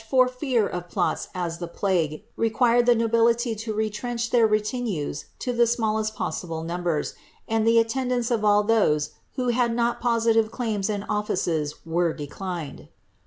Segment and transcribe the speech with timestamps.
[0.09, 5.25] 307 fear of plots as the plague, required the nobility to retrench then reti nues
[5.37, 7.13] to the smallest possible numbers,
[7.47, 12.87] and the attendance of all those who had not positive claims and offices was declined.